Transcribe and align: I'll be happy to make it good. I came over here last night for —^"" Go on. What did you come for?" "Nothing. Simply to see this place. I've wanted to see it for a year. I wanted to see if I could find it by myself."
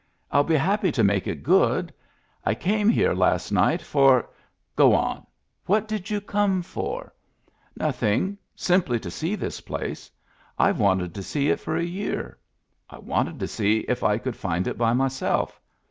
I'll 0.31 0.43
be 0.43 0.55
happy 0.55 0.91
to 0.93 1.03
make 1.03 1.27
it 1.27 1.43
good. 1.43 1.93
I 2.43 2.55
came 2.55 2.87
over 2.87 2.95
here 2.95 3.13
last 3.13 3.51
night 3.51 3.83
for 3.83 4.23
—^"" 4.23 4.27
Go 4.75 4.95
on. 4.95 5.27
What 5.67 5.87
did 5.87 6.09
you 6.09 6.19
come 6.19 6.63
for?" 6.63 7.13
"Nothing. 7.77 8.39
Simply 8.55 8.99
to 8.99 9.11
see 9.11 9.35
this 9.35 9.61
place. 9.61 10.09
I've 10.57 10.79
wanted 10.79 11.13
to 11.13 11.21
see 11.21 11.49
it 11.49 11.59
for 11.59 11.77
a 11.77 11.83
year. 11.83 12.39
I 12.89 12.97
wanted 12.97 13.39
to 13.41 13.47
see 13.47 13.81
if 13.87 14.01
I 14.03 14.17
could 14.17 14.35
find 14.35 14.65
it 14.67 14.75
by 14.75 14.93
myself." 14.93 15.61